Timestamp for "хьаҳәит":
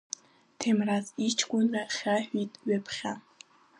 1.95-2.53